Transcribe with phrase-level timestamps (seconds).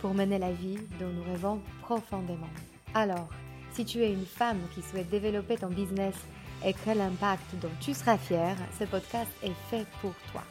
[0.00, 2.48] pour mener la vie dont nous rêvons profondément.
[2.94, 3.28] Alors,
[3.72, 6.14] si tu es une femme qui souhaite développer ton business
[6.64, 10.42] et créer l'impact dont tu seras fière, ce podcast est fait pour toi.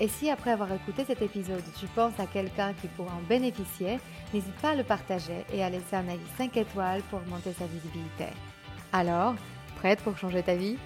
[0.00, 3.98] Et si après avoir écouté cet épisode, tu penses à quelqu'un qui pourra en bénéficier,
[4.32, 7.66] n'hésite pas à le partager et à laisser un avis 5 étoiles pour augmenter sa
[7.66, 8.26] visibilité.
[8.92, 9.34] Alors,
[9.76, 10.78] prête pour changer ta vie?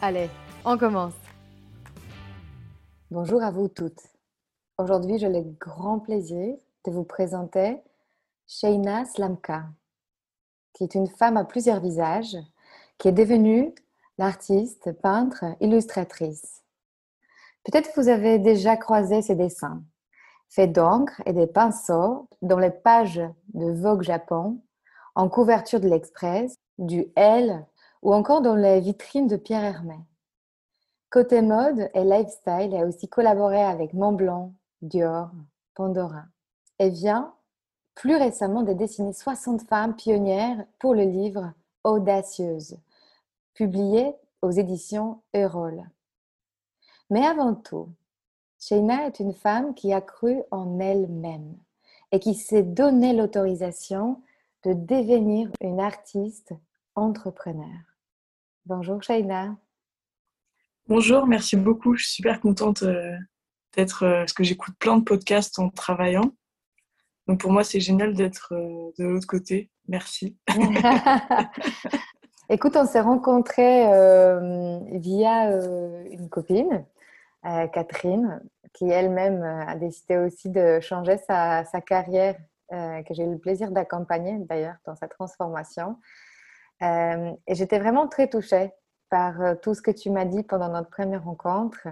[0.00, 0.28] Allez,
[0.64, 1.14] on commence
[3.10, 4.00] Bonjour à vous toutes.
[4.78, 7.82] Aujourd'hui, j'ai le grand plaisir de vous présenter
[8.46, 9.64] Sheina Slamka,
[10.72, 12.36] qui est une femme à plusieurs visages,
[12.98, 13.74] qui est devenue
[14.18, 16.62] l'artiste, peintre, illustratrice.
[17.64, 19.82] Peut-être vous avez déjà croisé ses dessins,
[20.48, 23.22] faits d'encre et des pinceaux dans les pages
[23.54, 24.60] de Vogue Japon,
[25.14, 27.66] en couverture de l'Express, du L
[28.02, 29.98] ou encore dans les vitrines de Pierre Hermé.
[31.10, 35.30] Côté mode et lifestyle, elle a aussi collaboré avec Montblanc, Dior,
[35.74, 36.24] Pandora.
[36.78, 37.34] Elle vient
[37.94, 41.52] plus récemment de dessiner 60 femmes pionnières pour le livre
[41.84, 42.78] Audacieuse,
[43.54, 45.84] publié aux éditions Eurol.
[47.10, 47.88] Mais avant tout,
[48.58, 51.56] Sheina est une femme qui a cru en elle-même
[52.12, 54.22] et qui s'est donné l'autorisation
[54.64, 56.54] de devenir une artiste
[56.94, 57.78] entrepreneur.
[58.64, 59.56] Bonjour Sheina.
[60.88, 61.96] Bonjour, merci beaucoup.
[61.96, 63.16] Je suis super contente euh,
[63.74, 66.32] d'être, euh, parce que j'écoute plein de podcasts en travaillant.
[67.26, 69.70] Donc pour moi, c'est génial d'être euh, de l'autre côté.
[69.88, 70.36] Merci.
[72.48, 73.86] Écoute, on s'est rencontrés
[74.98, 75.56] via
[76.10, 76.84] une copine,
[77.42, 78.42] Catherine,
[78.74, 82.36] qui elle-même a décidé aussi de changer sa, sa carrière,
[82.70, 85.96] que j'ai eu le plaisir d'accompagner d'ailleurs dans sa transformation.
[86.82, 88.72] et j'étais vraiment très touchée
[89.12, 91.86] par euh, tout ce que tu m'as dit pendant notre première rencontre.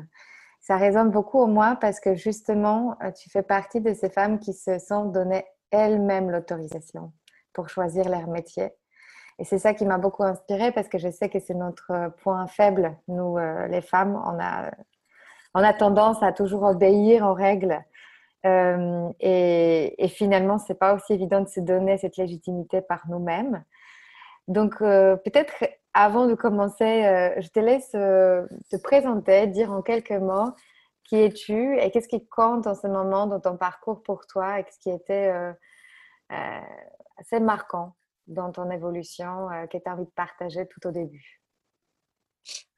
[0.60, 4.38] Ça résonne beaucoup au moi parce que justement, euh, tu fais partie de ces femmes
[4.38, 7.12] qui se sont données elles-mêmes l'autorisation
[7.54, 8.70] pour choisir leur métier.
[9.38, 12.08] Et c'est ça qui m'a beaucoup inspirée parce que je sais que c'est notre euh,
[12.10, 12.94] point faible.
[13.08, 13.38] Nous,
[13.68, 14.70] les femmes, on a,
[15.54, 17.82] on a tendance à toujours obéir aux règles.
[18.44, 23.64] et, et, finalement, c'est pas aussi évident de se donner cette légitimité par nous-mêmes.
[24.48, 30.10] Donc, peut-être avant de commencer, euh, je te laisse euh, te présenter, dire en quelques
[30.12, 30.52] mots
[31.04, 34.64] qui es-tu et qu'est-ce qui compte en ce moment dans ton parcours pour toi et
[34.70, 35.52] ce qui était euh,
[37.18, 37.96] assez marquant
[38.28, 41.42] dans ton évolution que tu as envie de partager tout au début.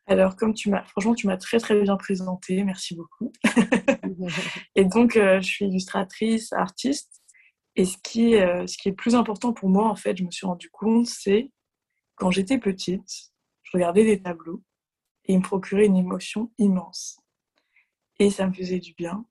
[0.06, 3.30] Alors, comme tu m'as, franchement, tu m'as très très bien présenté, merci beaucoup.
[4.74, 7.22] et donc, je suis illustratrice, artiste.
[7.76, 10.46] Et ce qui, ce qui est plus important pour moi, en fait, je me suis
[10.46, 11.50] rendu compte, c'est
[12.22, 13.32] quand j'étais petite,
[13.64, 14.62] je regardais des tableaux
[15.24, 17.20] et ils me procuraient une émotion immense.
[18.20, 19.26] Et ça me faisait du bien.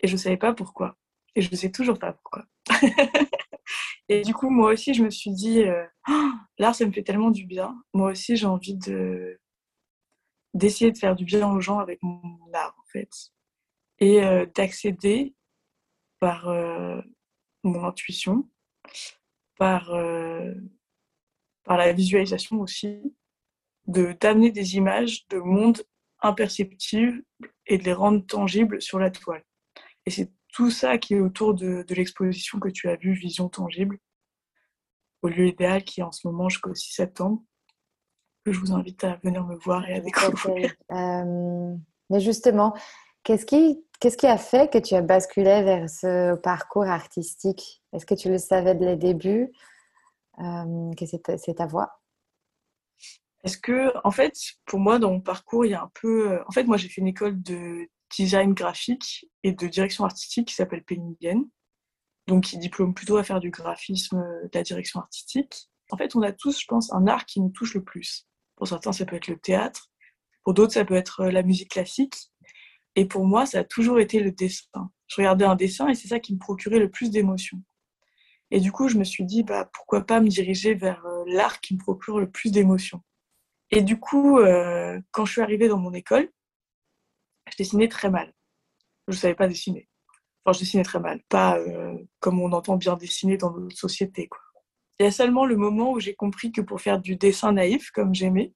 [0.00, 0.98] Et je ne savais pas pourquoi.
[1.36, 2.44] Et je ne sais toujours pas pourquoi.
[4.08, 7.04] et du coup, moi aussi, je me suis dit, euh, oh, l'art, ça me fait
[7.04, 7.80] tellement du bien.
[7.94, 9.38] Moi aussi, j'ai envie de
[10.54, 12.20] d'essayer de faire du bien aux gens avec mon
[12.52, 13.10] art, en fait.
[14.00, 15.36] Et euh, d'accéder
[16.18, 17.00] par euh,
[17.62, 18.50] mon intuition,
[19.56, 19.92] par
[21.68, 23.14] par la visualisation aussi,
[23.86, 25.82] de d'amener des images de mondes
[26.22, 27.22] imperceptibles
[27.66, 29.44] et de les rendre tangibles sur la toile.
[30.06, 33.50] Et c'est tout ça qui est autour de, de l'exposition que tu as vue, Vision
[33.50, 33.98] tangible,
[35.20, 37.42] au lieu idéal qui est en ce moment jusqu'au 6 septembre,
[38.46, 40.74] que je vous invite à venir me voir et à découvrir.
[40.90, 41.74] Euh,
[42.08, 42.74] mais justement,
[43.24, 47.82] qu'est-ce qui, qu'est-ce qui a fait que tu as basculé vers ce parcours artistique?
[47.92, 49.52] Est-ce que tu le savais dès le début?
[49.52, 49.77] euh,
[50.38, 52.00] que c'est ta voix
[53.44, 54.34] Est-ce que, en fait,
[54.66, 56.32] pour moi, dans mon parcours, il y a un peu.
[56.32, 60.48] Euh, en fait, moi, j'ai fait une école de design graphique et de direction artistique
[60.48, 61.44] qui s'appelle Pénidienne,
[62.26, 65.68] donc qui diplôme plutôt à faire du graphisme, de la direction artistique.
[65.90, 68.26] En fait, on a tous, je pense, un art qui nous touche le plus.
[68.56, 69.88] Pour certains, ça peut être le théâtre.
[70.44, 72.16] Pour d'autres, ça peut être euh, la musique classique.
[72.94, 74.90] Et pour moi, ça a toujours été le dessin.
[75.06, 77.62] Je regardais un dessin et c'est ça qui me procurait le plus d'émotions.
[78.50, 81.60] Et du coup, je me suis dit, bah, pourquoi pas me diriger vers euh, l'art
[81.60, 83.02] qui me procure le plus d'émotions.
[83.70, 86.30] Et du coup, euh, quand je suis arrivée dans mon école,
[87.50, 88.32] je dessinais très mal.
[89.08, 89.88] Je ne savais pas dessiner.
[90.44, 91.20] Enfin, je dessinais très mal.
[91.28, 94.28] Pas euh, comme on entend bien dessiner dans notre société.
[94.28, 94.40] Quoi.
[94.98, 97.90] il y a seulement le moment où j'ai compris que pour faire du dessin naïf,
[97.90, 98.54] comme j'aimais,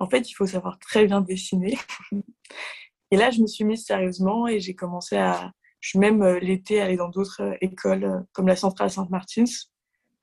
[0.00, 1.78] en fait, il faut savoir très bien dessiner.
[3.10, 5.52] et là, je me suis mise sérieusement et j'ai commencé à.
[5.80, 9.44] Je suis même euh, l'été allée dans d'autres euh, écoles, euh, comme la Centrale Saint-Martins,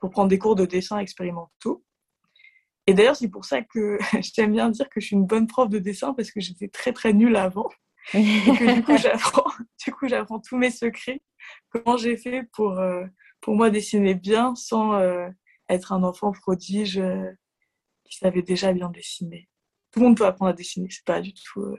[0.00, 1.84] pour prendre des cours de dessin expérimentaux.
[2.86, 3.98] Et d'ailleurs, c'est pour ça que
[4.34, 6.92] j'aime bien dire que je suis une bonne prof de dessin parce que j'étais très
[6.92, 7.68] très nulle avant.
[8.14, 9.50] et que du coup, j'apprends,
[9.84, 11.22] du coup, j'apprends tous mes secrets.
[11.70, 12.80] Comment j'ai fait pour,
[13.40, 15.00] pour moi dessiner bien sans
[15.68, 17.00] être un enfant prodige
[18.04, 19.48] qui savait déjà bien dessiner
[19.96, 20.88] tout le monde peut apprendre à dessiner.
[20.90, 21.74] C'est pas du tout.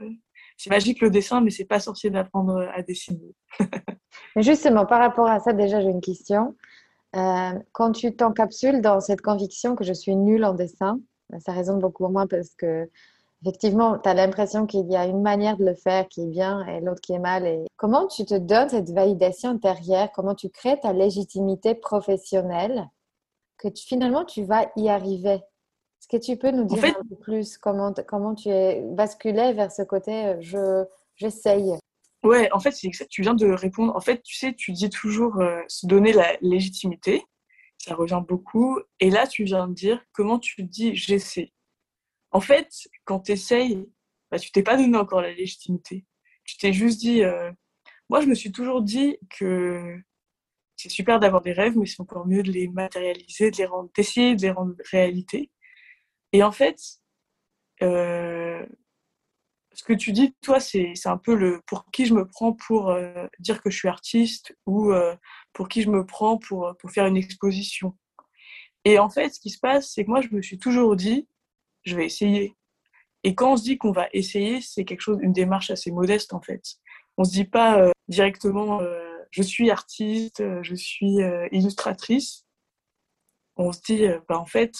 [0.58, 3.32] C'est magique le dessin, mais c'est pas sorcier d'apprendre à dessiner.
[4.36, 6.56] Justement, par rapport à ça, déjà, j'ai une question.
[7.16, 10.98] Euh, quand tu t'encapsules dans cette conviction que je suis nulle en dessin,
[11.30, 12.90] ben, ça résonne beaucoup moins parce que
[13.42, 16.66] effectivement, tu as l'impression qu'il y a une manière de le faire qui est bien
[16.66, 17.46] et l'autre qui est mal.
[17.46, 20.10] Et comment tu te donnes cette validation intérieure?
[20.12, 22.88] Comment tu crées ta légitimité professionnelle
[23.58, 25.40] que finalement tu vas y arriver?
[26.10, 29.70] Est-ce que tu peux nous dire un peu plus comment, comment tu es basculé vers
[29.70, 30.84] ce côté euh, je
[31.16, 31.74] j'essaye?
[32.22, 32.72] Ouais, en fait.
[33.10, 33.94] Tu viens de répondre.
[33.94, 37.24] En fait, tu sais, tu dis toujours euh, se donner la légitimité.
[37.76, 38.80] Ça revient beaucoup.
[39.00, 41.52] Et là, tu viens de dire comment tu dis j'essaie?
[42.30, 42.70] En fait,
[43.04, 43.86] quand tu essayes,
[44.30, 46.04] bah, tu t'es pas donné encore la légitimité.
[46.44, 47.22] Tu t'es juste dit.
[47.22, 47.52] Euh,
[48.08, 49.98] moi, je me suis toujours dit que
[50.76, 53.90] c'est super d'avoir des rêves, mais c'est encore mieux de les matérialiser, de les rendre,
[53.94, 55.50] d'essayer de les rendre réalité.
[56.32, 56.78] Et en fait,
[57.82, 58.64] euh,
[59.72, 62.90] ce que tu dis, toi, c'est un peu le pour qui je me prends pour
[62.90, 65.14] euh, dire que je suis artiste ou euh,
[65.52, 67.96] pour qui je me prends pour, pour faire une exposition.
[68.84, 71.28] Et en fait, ce qui se passe, c'est que moi, je me suis toujours dit,
[71.84, 72.54] je vais essayer.
[73.24, 76.32] Et quand on se dit qu'on va essayer, c'est quelque chose, une démarche assez modeste
[76.32, 76.62] en fait.
[77.16, 78.80] On se dit pas directement,
[79.30, 81.16] je suis artiste, je suis
[81.50, 82.46] illustratrice.
[83.56, 84.72] On se dit, bah, en fait,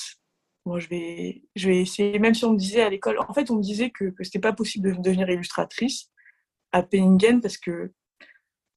[0.69, 3.51] moi, je vais, je vais essayer, même si on me disait à l'école, en fait,
[3.51, 6.11] on me disait que, que c'était pas possible de devenir illustratrice
[6.73, 7.93] à Penningen parce que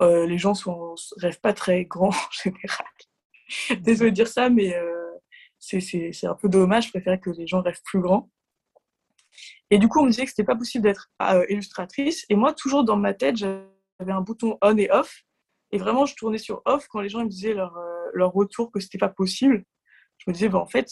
[0.01, 3.81] euh, les gens ne rêvent pas très grand en général.
[3.81, 5.11] Désolée de dire ça, mais euh,
[5.59, 6.85] c'est un peu dommage.
[6.85, 8.29] Je préférais que les gens rêvent plus grand.
[9.69, 12.25] Et du coup, on me disait que c'était pas possible d'être euh, illustratrice.
[12.29, 15.23] Et moi, toujours dans ma tête, j'avais un bouton on et off.
[15.71, 17.77] Et vraiment, je tournais sur off quand les gens me disaient leur,
[18.13, 19.65] leur retour que c'était pas possible.
[20.19, 20.89] Je me disais, bah, en fait,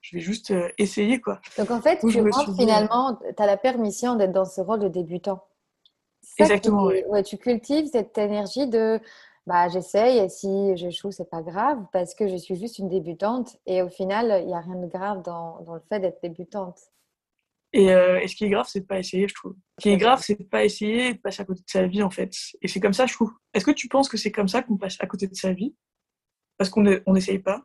[0.00, 1.40] je vais juste euh, essayer quoi.
[1.58, 2.10] Donc en fait, tu
[2.56, 5.44] finalement, tu as la permission d'être dans ce rôle de débutant.
[6.38, 6.84] Exactement.
[6.84, 7.22] ouais.
[7.22, 9.00] tu cultives cette énergie de
[9.46, 13.56] bah, j'essaye et si j'échoue, c'est pas grave parce que je suis juste une débutante
[13.66, 16.78] et au final, il n'y a rien de grave dans, dans le fait d'être débutante.
[17.72, 19.54] Et, euh, ce qui est grave, c'est de pas essayer, je trouve.
[19.78, 21.86] Ce qui est grave, c'est de pas essayer et de passer à côté de sa
[21.86, 22.32] vie, en fait.
[22.62, 23.32] Et c'est comme ça, je trouve.
[23.54, 25.74] Est-ce que tu penses que c'est comme ça qu'on passe à côté de sa vie?
[26.58, 27.62] Parce qu'on n'essaye pas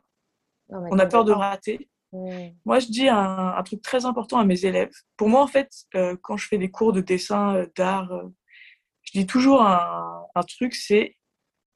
[0.70, 2.50] On a peur de rater Mm.
[2.64, 4.92] Moi, je dis un, truc très important à mes élèves.
[5.16, 8.28] Pour moi, en fait, euh, quand je fais des cours de dessin, euh, d'art, euh,
[9.02, 11.16] je dis toujours un, truc, c'est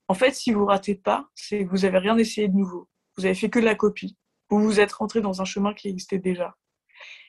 [0.08, 2.88] en fait, si vous ratez pas, c'est que vous avez rien essayé de nouveau.
[3.16, 4.16] Vous avez fait que de la copie.
[4.50, 6.56] Vous vous êtes rentré dans un chemin qui existait déjà.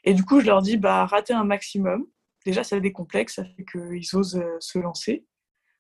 [0.04, 2.08] Et du coup, je leur dis, bah, ratez un maximum.
[2.46, 5.26] Déjà, ça décomplexe, ça fait qu'ils osent se lancer.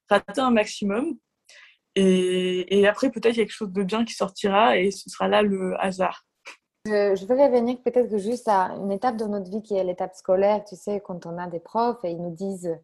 [0.09, 1.17] Ratez un maximum.
[1.95, 5.75] Et, et après, peut-être quelque chose de bien qui sortira et ce sera là le
[5.83, 6.25] hasard.
[6.85, 10.63] Je, veux revenir peut-être juste à une étape de notre vie qui est l'étape scolaire,
[10.65, 12.75] tu sais, quand on a des profs et ils nous disent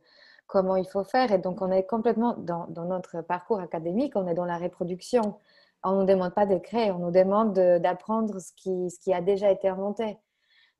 [0.45, 1.31] comment il faut faire.
[1.31, 5.39] Et donc, on est complètement dans, notre parcours académique, on est dans la reproduction.
[5.83, 9.51] On ne nous demande pas de créer, on nous demande d'apprendre ce qui, a déjà
[9.51, 10.17] été inventé.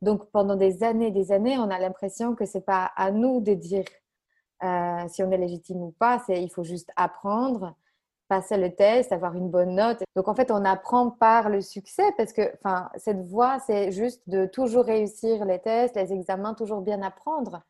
[0.03, 3.41] Donc, pendant des années des années, on a l'impression que ce n'est pas à nous
[3.41, 3.86] de dire
[4.63, 7.75] euh, si on est légitime ou pas, il faut juste apprendre
[8.27, 10.03] passer le test, avoir une bonne note.
[10.15, 14.22] Donc en fait, on apprend par le succès parce que enfin, cette voie, c'est juste
[14.27, 17.62] de toujours réussir les tests, les examens, toujours bien apprendre.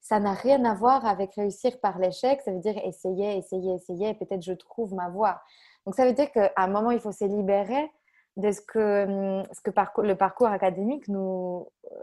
[0.00, 2.40] Ça n'a rien à voir avec réussir par l'échec.
[2.42, 5.40] Ça veut dire essayer, essayer, essayer peut-être je trouve ma voie.
[5.86, 7.90] Donc ça veut dire qu'à un moment, il faut se libérer
[8.36, 11.96] de ce que, ce que le parcours académique nous, euh,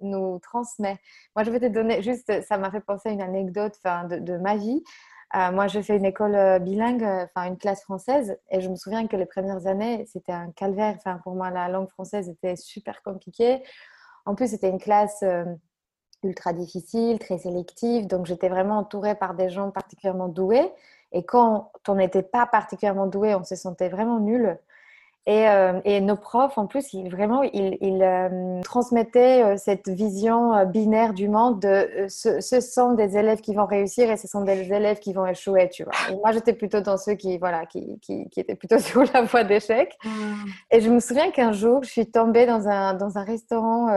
[0.00, 0.98] nous transmet.
[1.34, 4.56] Moi, je vais te donner juste, ça m'a fait penser à une anecdote de ma
[4.56, 4.82] vie.
[5.34, 8.68] Euh, moi, je fais une école euh, bilingue, euh, enfin une classe française, et je
[8.68, 10.94] me souviens que les premières années, c'était un calvaire.
[10.96, 13.62] Enfin, pour moi, la langue française était super compliquée.
[14.24, 15.24] En plus, c'était une classe
[16.22, 20.72] ultra difficile, très sélective, donc j'étais vraiment entourée par des gens particulièrement doués.
[21.12, 24.58] Et quand on n'était pas particulièrement doué, on se sentait vraiment nul.
[25.28, 29.88] Et, euh, et, nos profs, en plus, ils, vraiment, ils, ils euh, transmettaient euh, cette
[29.88, 34.28] vision binaire du monde de ce, ce, sont des élèves qui vont réussir et ce
[34.28, 35.92] sont des élèves qui vont échouer, tu vois.
[36.10, 39.22] Et moi, j'étais plutôt dans ceux qui, voilà, qui, qui, qui étaient plutôt sur la
[39.22, 39.98] voie d'échec.
[40.04, 40.44] Mmh.
[40.70, 43.88] Et je me souviens qu'un jour, je suis tombée dans un, dans un restaurant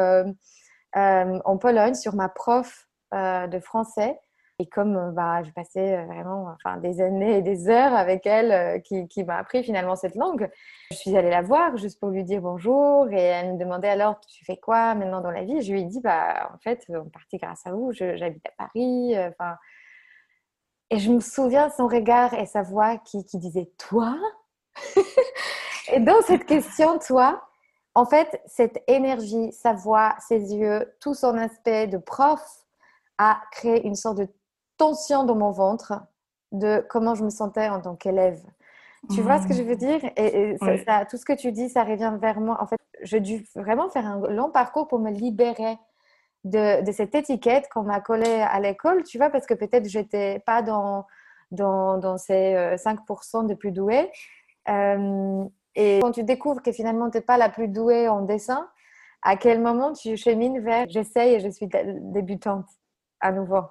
[0.95, 4.17] en Pologne sur ma prof de français
[4.59, 8.25] et comme euh, bah, je passais euh, vraiment enfin, des années et des heures avec
[8.25, 10.49] elle euh, qui, qui m'a appris finalement cette langue,
[10.91, 14.19] je suis allée la voir juste pour lui dire bonjour et elle me demandait alors
[14.19, 15.61] tu fais quoi maintenant dans la vie?
[15.61, 19.15] Je lui ai dit bah en fait on partit grâce à vous, j'habite à Paris.
[20.91, 24.17] Et je me souviens son regard et sa voix qui, qui disait toi?
[25.93, 27.47] Et dans cette question toi,
[27.95, 32.41] en fait cette énergie, sa voix, ses yeux, tout son aspect de prof
[33.19, 34.27] a créé une sorte de
[34.79, 35.93] tension dans mon ventre
[36.51, 38.41] de comment je me sentais en tant qu'élève.
[39.13, 40.01] Tu vois ce que je veux dire?
[40.17, 42.57] Et, ça, tout ce que tu dis, ça revient vers moi.
[42.61, 45.77] En fait, j'ai dû vraiment faire un long parcours pour me libérer
[46.43, 50.39] de, de cette étiquette qu'on m'a collée à l'école, tu vois, parce que peut-être j'étais
[50.45, 51.05] pas dans,
[51.51, 54.11] dans, dans, ces 5% euh, de plus doués.
[54.69, 55.43] Euh,
[55.75, 58.67] et quand tu découvres que finalement, tu n'es pas la plus douée en dessin,
[59.21, 61.69] à quel moment tu chemines vers j'essaye et je suis
[62.01, 62.65] débutante?
[63.19, 63.61] À nouveau.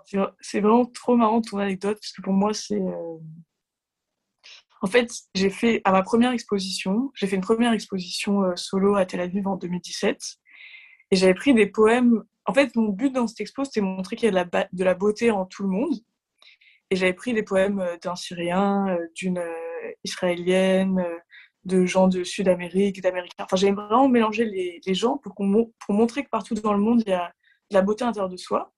[0.41, 2.81] C'est vraiment trop marrant ton anecdote parce que pour moi, c'est.
[2.81, 3.19] Euh,
[4.81, 8.95] en fait, j'ai fait à ma première exposition, j'ai fait une première exposition euh, solo
[8.95, 10.21] à Tel Aviv en 2017
[11.11, 12.23] et j'avais pris des poèmes.
[12.47, 15.31] En fait, mon but dans cette expo, c'était montrer qu'il y a de la, beauté
[15.31, 15.95] en tout le monde.
[16.91, 19.43] Et j'avais pris des poèmes euh, d'un Syrien, d'une
[20.05, 21.05] Israélienne,
[21.65, 23.45] de gens de Sud-Amérique, d'Américains.
[23.45, 27.11] Enfin, j'avais vraiment mélangé les, gens pour, pour montrer que partout dans le monde, il
[27.11, 27.33] y a
[27.71, 28.73] de la beauté intérieure de soi.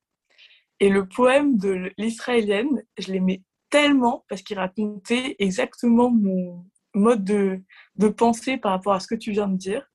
[0.80, 7.62] Et le poème de l'israélienne, je l'aimais tellement parce qu'il racontait exactement mon mode de,
[8.08, 9.86] pensée par rapport à ce que tu viens de dire.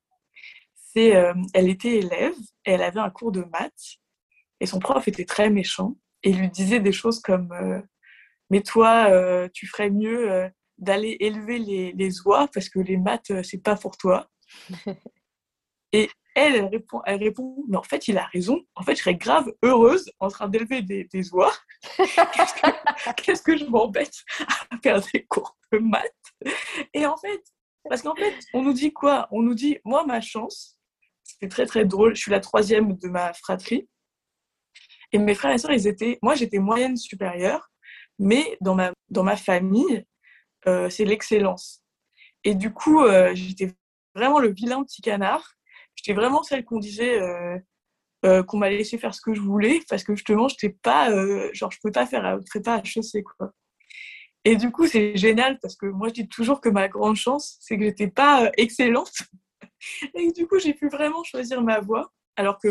[0.75, 3.97] C'est, euh, elle était élève et elle avait un cours de maths
[4.61, 7.81] et son prof était très méchant et lui disait des choses comme euh,
[8.49, 13.61] mais toi euh, tu ferais mieux d'aller élever les, oies parce que les maths c'est
[13.61, 14.29] pas pour toi.
[16.35, 18.61] elle, elle répond, elle répond, mais en fait, il a raison.
[18.75, 21.53] En fait, je serais grave heureuse en train d'élever des, des oies.
[23.17, 24.13] Qu'est-ce que, je m'embête
[24.69, 26.11] à faire des cours de maths?
[26.93, 27.41] Et en fait,
[27.89, 29.29] parce qu'en fait, on nous dit quoi?
[29.31, 30.77] On nous dit, moi, ma chance,
[31.23, 32.15] c'était très très drôle.
[32.15, 33.87] Je suis la troisième de ma fratrie.
[35.13, 37.71] Et mes frères et sœurs, ils étaient, moi, j'étais moyenne supérieure,
[38.19, 40.03] mais dans ma, dans ma famille,
[40.67, 41.81] euh, c'est l'excellence.
[42.43, 43.73] Et du coup, euh, j'étais
[44.13, 45.55] vraiment le vilain petit canard
[45.95, 47.57] j'étais vraiment celle qu'on disait euh,
[48.25, 51.49] euh, qu'on m'a laissé faire ce que je voulais parce que justement, je pas, euh,
[51.53, 53.51] genre, je pouvais pas faire prépa HEC, quoi.
[54.43, 57.57] Et du coup, c'est génial parce que moi, je dis toujours que ma grande chance,
[57.61, 59.11] c'est que j'étais pas excellente.
[60.13, 62.11] Et du coup, j'ai pu vraiment choisir ma voie.
[62.35, 62.67] Alors que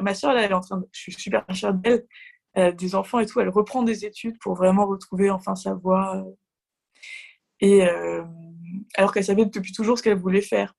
[0.00, 2.06] ma soeur, là, elle est en train de, je suis super fière d'elle,
[2.76, 6.24] des enfants et tout, elle reprend des études pour vraiment retrouver enfin sa voie.
[7.60, 7.82] Et
[8.94, 10.74] alors qu'elle savait depuis toujours ce qu'elle voulait faire.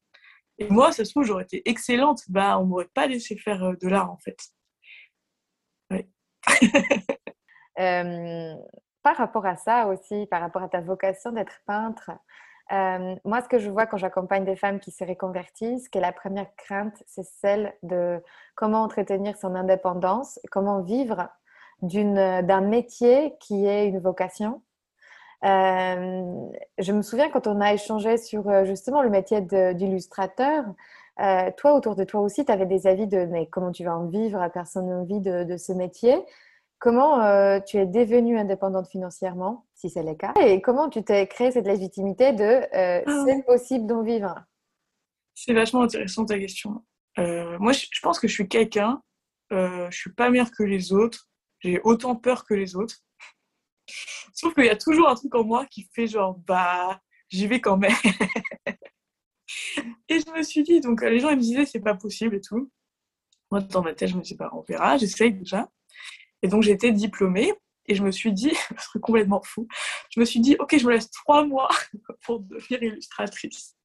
[0.60, 2.24] Et moi, ça se trouve, j'aurais été excellente.
[2.30, 4.38] Bah, on m'aurait pas laissé faire euh, de l'art, en fait.
[9.02, 12.12] Par rapport à ça aussi, par rapport à ta vocation d'être peintre,
[12.70, 16.54] moi, ce que je vois quand j'accompagne des femmes qui se reconvertissent, que la première
[16.56, 18.22] crainte, c'est celle de
[18.56, 21.30] comment entretenir son indépendance, comment vivre
[21.82, 24.62] d'un métier qui est une vocation
[25.46, 30.66] euh, je me souviens quand on a échangé sur euh, justement le métier d'illustrateur,
[31.22, 33.98] euh, toi, autour de toi aussi, tu avais des avis de mais comment tu vas
[33.98, 36.18] en vivre, personne n'a envie de, de, ce métier.
[36.78, 41.28] Comment euh, tu es devenue indépendante financièrement, si c'est le cas, et comment tu t'es
[41.28, 43.26] créé cette légitimité de ah.
[43.26, 44.36] c'est possible d'en vivre?
[45.36, 46.84] C'est vachement intéressant ta question.
[47.18, 49.02] moi, je, je, pense que je suis quelqu'un,
[49.52, 51.28] je suis pas meilleure que les autres,
[51.60, 52.96] j'ai autant peur que les autres.
[54.34, 57.62] Sauf qu'il y a toujours un truc en moi qui fait genre, bah, j'y vais
[57.62, 57.92] quand même.
[60.10, 62.42] et je me suis dit, donc les gens ils me disaient, c'est pas possible et
[62.42, 62.72] tout.
[63.52, 65.70] Moi, dans ma tête, je me dis, bah, on verra, j'essaye déjà.
[66.42, 67.54] Et donc, été diplômée
[67.90, 69.68] et je me suis dit, un truc complètement fou,
[70.12, 71.70] je me suis dit, ok, je me laisse trois mois
[72.24, 73.76] pour devenir illustratrice.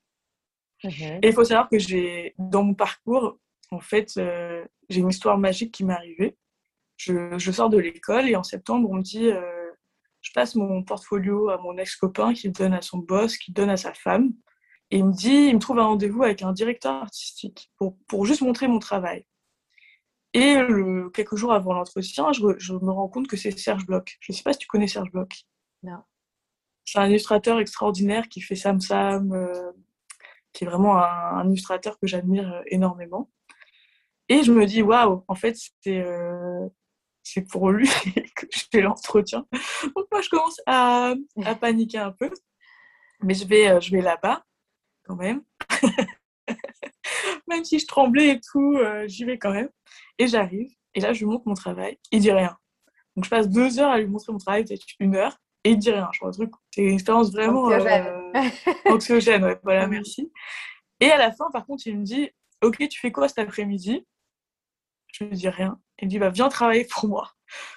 [0.84, 1.20] Mhm.
[1.22, 3.38] Et il faut savoir que j'ai, dans mon parcours,
[3.70, 6.36] en fait, euh, j'ai une histoire magique qui m'est arrivée.
[6.96, 9.63] Je, je, sors de l'école et en septembre, on me dit, euh,
[10.24, 13.54] je passe mon portfolio à mon ex-copain qui le donne à son boss, qui le
[13.54, 14.32] donne à sa femme.
[14.90, 18.24] Et il me dit, il me trouve un rendez-vous avec un directeur artistique pour, pour
[18.24, 19.26] juste montrer mon travail.
[20.32, 24.16] Et le, quelques jours avant l'entretien, je, je, me rends compte que c'est Serge Bloch.
[24.20, 25.44] Je ne sais pas si tu connais Serge Bloch.
[25.82, 26.02] Non.
[26.86, 29.72] C'est un illustrateur extraordinaire qui fait Sam Sam, euh,
[30.52, 33.30] qui est vraiment un, illustrateur que j'admire énormément.
[34.30, 36.02] Et je me dis, waouh, en fait, c'est
[37.24, 37.88] c'est pour lui
[38.36, 39.44] que je fais l'entretien.
[39.96, 41.14] Donc moi, je commence à,
[41.44, 42.30] à, paniquer un peu.
[43.22, 44.44] Mais je vais, je vais là-bas,
[45.04, 45.42] quand même.
[47.48, 49.70] même si je tremblais et tout, j'y vais quand même.
[50.18, 50.70] Et j'arrive.
[50.94, 51.98] Et là, je lui montre mon travail.
[52.12, 52.56] Il dit rien.
[53.16, 55.78] Donc je passe deux heures à lui montrer mon travail, peut-être une heure et il
[55.78, 56.08] dit rien.
[56.12, 58.06] Je crois, truc, c'est une expérience vraiment anxiogène.
[58.06, 58.40] Euh,
[58.92, 60.30] anxiogène ouais, voilà, merci.
[61.00, 62.30] Et à la fin, par contre, il me dit
[62.62, 64.06] Ok, tu fais quoi cet après-midi?
[65.12, 65.80] Je lui dis rien.
[66.00, 67.30] Il me dit bah, Viens travailler pour moi.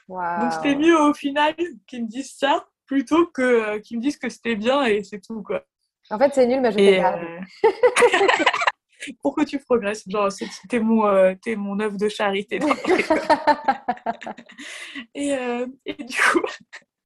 [0.10, 1.56] Donc c'était mieux au final
[1.86, 5.20] qu'il me dise ça plutôt que euh, qu'il me dise que c'était bien et c'est
[5.20, 5.44] tout.
[5.44, 5.64] quoi.
[6.10, 7.22] En fait, c'est nul, mais je garde.
[7.22, 7.70] Euh,
[9.22, 10.04] pour que tu progresses.
[10.08, 10.30] Genre,
[10.70, 12.60] t'es mon, euh, mon œuvre de charité.
[15.16, 15.36] et,
[15.86, 16.42] et, du coup,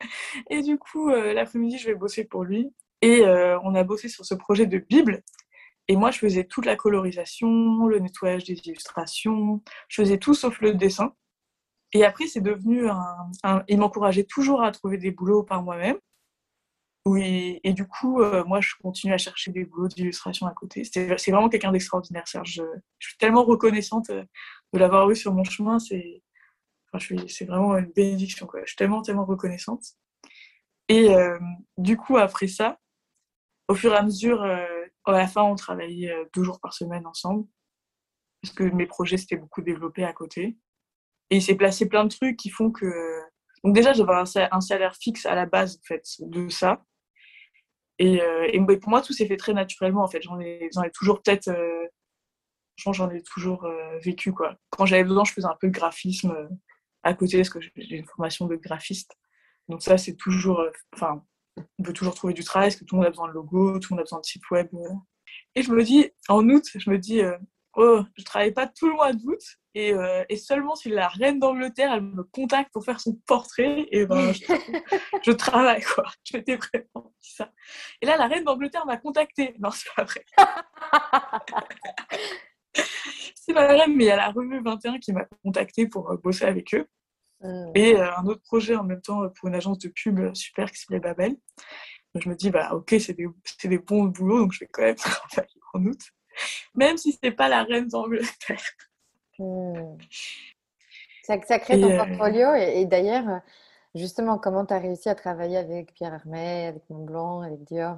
[0.50, 2.74] et du coup, euh, l'après-midi, je vais bosser pour lui.
[3.02, 5.24] Et euh, on a bossé sur ce projet de Bible.
[5.88, 9.62] Et moi, je faisais toute la colorisation, le nettoyage des illustrations.
[9.90, 11.14] Je faisais tout sauf le dessin.
[11.94, 15.98] Et après, c'est devenu un, Il m'encourageait toujours à trouver des boulots par moi-même.
[17.06, 20.84] Oui, et du coup, euh, moi, je continue à chercher des boulots d'illustration à côté.
[20.84, 22.54] C'est vraiment quelqu'un d'extraordinaire, Serge.
[22.54, 22.64] Je,
[23.00, 25.80] je, suis tellement reconnaissante de l'avoir eu sur mon chemin.
[25.80, 26.22] C'est
[27.00, 28.48] c'est vraiment une bénédiction.
[28.54, 29.84] Je suis tellement, tellement reconnaissante.
[30.90, 31.40] Et euh,
[31.78, 32.80] du coup, après ça,
[33.68, 36.74] au fur et à mesure, euh, à la fin, on travaillait euh, deux jours par
[36.74, 37.48] semaine ensemble.
[38.42, 40.58] Parce que mes projets s'étaient beaucoup développés à côté.
[41.30, 43.22] Et il s'est placé plein de trucs qui font que.
[43.64, 44.14] Donc, déjà, j'avais
[44.52, 46.84] un salaire fixe à la base, en fait, de ça.
[48.00, 48.20] Et,
[48.52, 50.24] et pour moi, tout s'est fait très naturellement, en fait.
[50.24, 51.52] J'en ai, toujours peut-être.
[52.78, 53.68] j'en ai toujours
[54.04, 54.56] vécu, quoi.
[54.72, 56.36] Quand j'avais besoin, je faisais un peu de graphisme
[57.04, 59.16] à côté parce que j'ai une formation de graphiste.
[59.68, 61.24] Donc ça, c'est toujours, euh, enfin,
[61.58, 63.80] on peut toujours trouver du travail parce que tout le monde a besoin de logo,
[63.80, 64.68] tout le monde a besoin de site web.
[64.74, 64.94] Euh.
[65.56, 67.38] Et je me dis, en août, je me dis, euh,
[67.76, 69.42] oh, je travaille pas tout le mois d'août
[69.74, 69.94] et,
[70.28, 74.34] et, seulement si la reine d'Angleterre, elle me contacte pour faire son portrait, et ben
[74.34, 74.44] je,
[75.24, 76.04] je travaille quoi.
[76.30, 77.50] Je m'étais vraiment ça.
[78.02, 79.56] Et là, la reine d'Angleterre m'a contacté.
[79.60, 80.26] Non, c'est pas vrai.
[83.36, 86.18] c'est pas vrai, mais il y a la revue 21 qui m'a contacté pour euh,
[86.18, 86.88] bosser avec eux.
[87.42, 87.72] Hmm.
[87.76, 90.80] Et euh, un autre projet en même temps pour une agence de pub super qui
[90.80, 91.36] s'appelait Babel.
[92.14, 93.28] Donc je me dis, bah ok, c'est des,
[93.64, 94.96] des, bons boulots, donc je vais quand même
[95.32, 96.02] travailler en août.
[96.76, 98.64] Même si c'est pas la reine d'Angleterre.
[99.40, 99.98] Hmm.
[101.24, 102.54] Ça, ça, crée ton euh, portfolio.
[102.56, 103.42] Et, d'ailleurs,
[103.96, 107.98] justement, comment tu as réussi à travailler avec Pierre Hermé, avec Montblanc, avec Dior?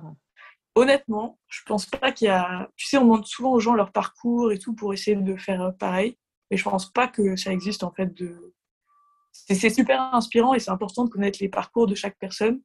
[0.75, 2.69] Honnêtement, je pense pas qu'il y a.
[2.75, 5.73] Tu sais, on demande souvent aux gens leur parcours et tout pour essayer de faire
[5.77, 6.17] pareil.
[6.49, 8.53] Mais je pense pas que ça existe en fait de.
[9.33, 12.61] C'est super inspirant et c'est important de connaître les parcours de chaque personne.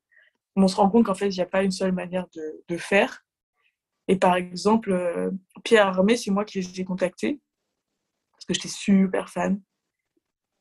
[0.54, 2.62] Mais on se rend compte qu'en fait, il n'y a pas une seule manière de,
[2.68, 3.24] de faire.
[4.06, 5.30] Et par exemple, euh,
[5.64, 7.40] Pierre Armé, c'est moi qui les ai contactés
[8.32, 9.60] parce que j'étais super fan.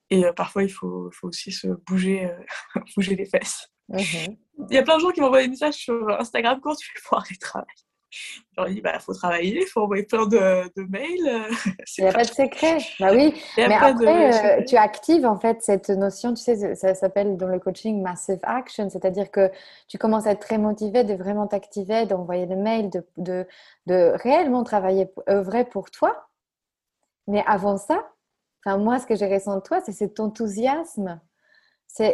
[0.09, 3.67] Et euh, parfois, il faut, faut, aussi se bouger, euh, bouger les fesses.
[3.89, 4.37] Mhm.
[4.69, 6.99] Il y a plein de gens qui m'envoient des messages sur Instagram quand tu fais
[7.05, 7.86] pour arrêter de travailler.
[8.09, 11.47] Je leur dis, bah, faut travailler, il faut envoyer plein de, de mails.
[11.97, 12.77] Il n'y a pas de secret.
[12.99, 17.37] Bah oui, mais après, euh, tu actives en fait cette notion, tu sais, ça s'appelle
[17.37, 19.51] dans le coaching massive action, c'est-à-dire que
[19.87, 23.47] tu commences à être très motivé de vraiment t'activer, d'envoyer des mails, de, de,
[23.87, 26.29] de réellement travailler, œuvrer pour toi.
[27.27, 28.07] Mais avant ça,
[28.65, 31.19] enfin, moi, ce que j'ai ressenti de toi, c'est cet enthousiasme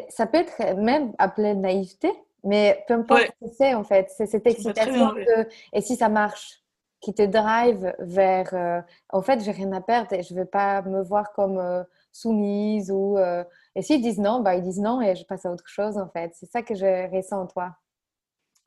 [0.09, 2.11] ça peut être même appelé naïveté,
[2.43, 4.11] mais peu importe ce que c'est en fait.
[4.15, 6.63] C'est cette excitation de et si ça marche
[7.03, 10.45] qui te drive vers euh, en fait, j'ai rien à perdre et je ne vais
[10.45, 13.43] pas me voir comme euh, soumise ou euh,
[13.75, 16.07] et s'ils disent non, bah ils disent non et je passe à autre chose en
[16.07, 16.31] fait.
[16.35, 17.75] C'est ça que je ressens en toi.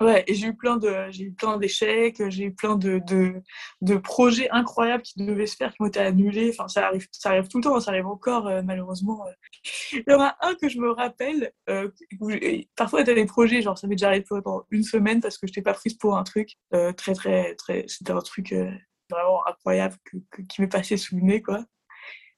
[0.02, 3.42] Ouais, et j'ai eu plein de, j'ai eu plein d'échecs, j'ai eu plein de, de,
[3.80, 6.50] de, projets incroyables qui devaient se faire, qui ont été annulés.
[6.52, 9.24] Enfin, ça arrive, ça arrive tout le temps, ça arrive encore, euh, malheureusement.
[9.92, 11.88] Il y en a un que je me rappelle, euh,
[12.76, 15.46] parfois, y a des projets, genre, ça m'est déjà arrivé pendant une semaine parce que
[15.46, 18.54] je n'étais pas prise pour un truc euh, très, très, très, c'était un truc
[19.10, 21.64] vraiment incroyable que, qui m'est passé sous le nez, quoi.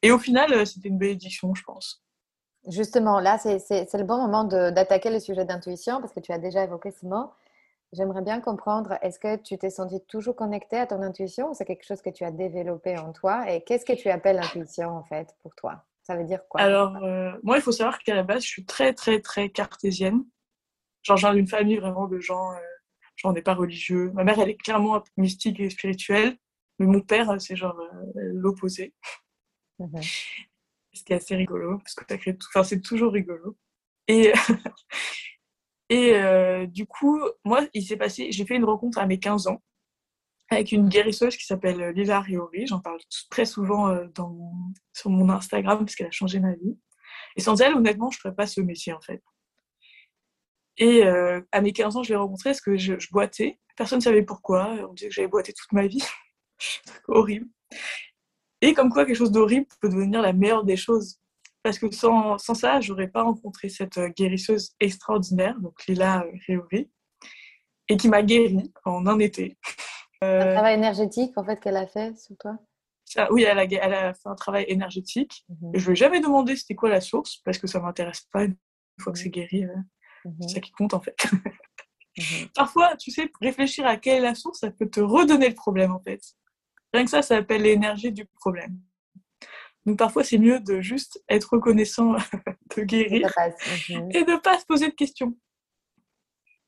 [0.02, 2.04] Et au final, c'était une bénédiction, je pense.
[2.68, 3.58] Justement, là, c'est
[3.94, 7.30] le bon moment d'attaquer le sujet d'intuition parce que tu as déjà évoqué ce mot.
[7.92, 11.64] J'aimerais bien comprendre, est-ce que tu t'es senti toujours connecté à ton intuition ou c'est
[11.64, 15.02] quelque chose que tu as développé en toi Et qu'est-ce que tu appelles l'intuition en
[15.02, 15.86] fait pour toi?
[16.02, 16.60] Ça veut dire quoi?
[16.60, 20.24] Alors, euh, moi, il faut savoir qu'à la base, je suis très, très, très cartésienne.
[21.02, 22.58] Genre, j'ai une famille vraiment de gens, euh,
[23.16, 24.10] genre, on n'est pas religieux.
[24.12, 26.36] Ma mère, elle est clairement mystique et spirituelle,
[26.78, 28.94] mais mon père, c'est genre euh, l'opposé.
[29.78, 30.00] Mmh
[30.92, 32.48] Ce qui est assez rigolo, parce que ça crée tout...
[32.50, 33.56] enfin, c'est toujours rigolo.
[34.08, 34.32] Et,
[35.90, 39.46] Et euh, du coup, moi, il s'est passé, j'ai fait une rencontre à mes 15
[39.46, 39.62] ans
[40.50, 42.66] avec une guérisseuse qui s'appelle Lila Riori.
[42.66, 44.52] J'en parle très souvent dans,
[44.94, 46.78] sur mon Instagram parce qu'elle a changé ma vie.
[47.36, 49.22] Et sans elle, honnêtement, je ne ferais pas ce métier en fait.
[50.78, 53.58] Et à mes 15 ans, je l'ai rencontrée parce que je, boitais.
[53.76, 54.70] Personne ne savait pourquoi.
[54.88, 56.02] On disait que j'avais boité toute ma vie.
[57.08, 57.46] horrible.
[58.60, 61.20] Et comme quoi, quelque chose d'horrible peut devenir la meilleure des choses.
[61.68, 66.90] Parce que sans, sans ça, j'aurais pas rencontré cette guérisseuse extraordinaire, donc Lila Riori,
[67.90, 69.58] et qui m'a guérie en un été.
[70.22, 72.56] Un travail énergétique, en fait, qu'elle a fait sur toi?
[73.04, 75.44] Ça, Oui, elle a, elle a, fait un travail énergétique.
[75.50, 75.72] Mhm.
[75.74, 78.26] Je ne lui ai jamais demandé c'était quoi la source, parce que ça ne m'intéresse
[78.32, 78.56] pas une
[78.98, 79.66] fois que c'est guéri.
[79.66, 79.76] Euh,
[80.22, 80.48] c'est mhm.
[80.48, 81.22] ça qui compte, en fait.
[81.30, 81.42] Mhm.
[82.54, 85.92] Parfois, tu sais, réfléchir à quelle est la source, ça peut te redonner le problème,
[85.92, 86.22] en fait.
[86.94, 88.80] Rien que ça, ça s'appelle l'énergie du problème.
[89.88, 92.12] Donc parfois, c'est mieux de juste être reconnaissant
[92.76, 93.32] de guérir
[93.88, 95.34] et de ne pas se poser de questions.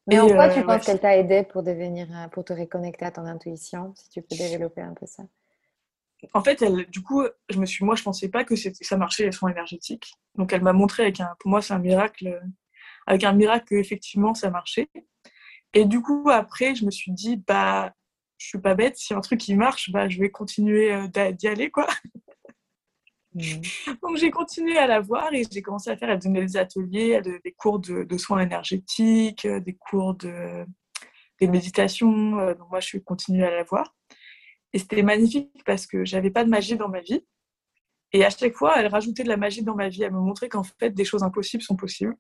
[0.07, 3.05] Mais en quoi tu euh, penses qu'elle t'a aidé pour devenir, euh, pour te reconnecter
[3.05, 5.25] à ton intuition Si tu peux développer un peu ça?
[6.33, 9.27] En fait, elle, du coup, je me suis, moi, je pensais pas que ça marchait
[9.27, 10.15] les soins énergétiques.
[10.37, 12.41] Donc, elle m'a montré avec un, pour moi, c'est un miracle,
[13.07, 14.89] avec un miracle que effectivement ça marchait.
[15.75, 17.93] Et du coup, après, je me suis dit, bah,
[18.39, 18.97] je suis pas bête.
[18.97, 21.87] Si un truc qui marche, bah, je vais continuer euh, d'y aller, quoi.
[23.35, 23.41] Mmh.
[24.03, 27.21] Donc j'ai continué à la voir et j'ai commencé à faire, elle donnait des ateliers,
[27.23, 30.65] des cours de, soins énergétiques, euh, des cours de
[31.41, 32.39] des méditations.
[32.39, 33.95] Euh, donc moi je suis continuée à la voir.
[34.73, 37.25] Et c'était magnifique parce que j'avais pas de magie dans ma vie.
[38.13, 40.03] Et à chaque fois, elle rajoutait de la magie dans ma vie.
[40.03, 42.17] Elle me montrait qu'en fait, des choses impossibles sont possibles.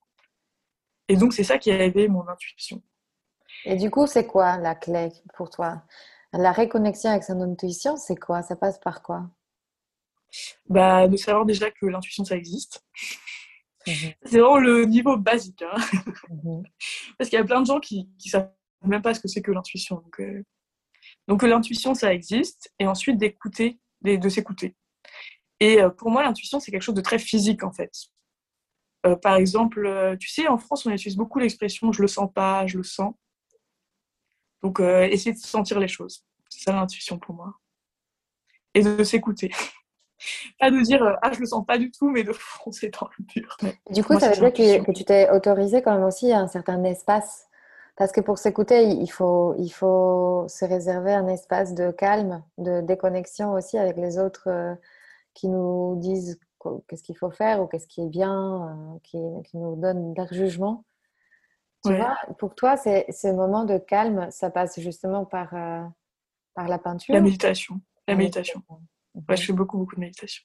[1.08, 2.82] Et donc, c'est ça qui a aidé mon intuition.
[3.64, 5.82] Et du coup, c'est quoi la clé pour toi?
[6.32, 8.42] La réconnexion avec son intuition, c'est quoi?
[8.42, 9.28] Ça passe par quoi?
[10.68, 12.84] Bah, de savoir déjà que l'intuition, ça existe.
[13.86, 14.12] Mhm.
[14.24, 15.62] C'est vraiment le niveau basique.
[15.62, 15.76] Hein.
[16.28, 16.62] Mhm.
[17.18, 18.52] Parce qu'il y a plein de gens qui ne savent
[18.84, 19.96] même pas ce que c'est que l'intuition.
[19.96, 20.44] Donc, euh...
[21.28, 22.72] donc l'intuition, ça existe.
[22.78, 24.76] Et ensuite, d'écouter, de s'écouter.
[25.60, 27.92] Et euh, pour moi, l'intuition, c'est quelque chose de très physique, en fait.
[29.06, 32.66] Euh, par exemple, tu sais, en France, on utilise beaucoup l'expression je le sens pas,
[32.66, 33.14] je le sens.
[34.62, 36.26] Donc, essayer de sentir les choses.
[36.50, 37.58] C'est ça l'intuition pour moi.
[38.74, 39.50] Et de s'écouter
[40.58, 43.24] pas de dire ah je le sens pas du tout mais de foncer dans le
[43.24, 43.56] dur
[43.90, 44.52] du coup ça veut dire
[44.84, 47.46] que, tu t'es autorisé quand même aussi un certain espace.
[47.96, 52.80] Parce que pour s'écouter il faut il faut se réserver un espace de calme de
[52.80, 54.74] déconnexion aussi avec les autres euh,
[55.34, 56.40] qui nous disent
[56.88, 60.32] qu'est-ce qu'il faut faire ou qu'est-ce qui est bien euh, qui, qui, nous donnent leur
[60.32, 60.84] jugement.
[61.84, 65.84] Tu vois pour toi c'est ce moment de calme ça passe justement par euh,
[66.54, 67.14] par la peinture?
[67.14, 67.80] La méditation.
[68.08, 68.62] La méditation
[69.14, 70.44] Ouais, je fais beaucoup, beaucoup de méditation.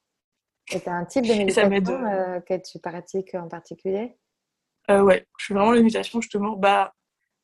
[0.72, 4.18] Et tu un type de méditation euh, que tu pratiques en particulier?
[4.90, 6.56] Euh, Ouais, je fais vraiment la méditation justement.
[6.56, 6.96] Bah,